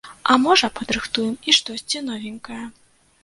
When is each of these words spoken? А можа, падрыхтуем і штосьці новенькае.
А 0.35 0.35
можа, 0.45 0.69
падрыхтуем 0.79 1.35
і 1.53 1.55
штосьці 1.59 2.03
новенькае. 2.09 2.61